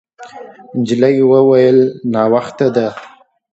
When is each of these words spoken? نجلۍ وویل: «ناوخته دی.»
نجلۍ 0.79 1.17
وویل: 1.31 1.79
«ناوخته 2.13 2.67
دی.» 2.75 2.87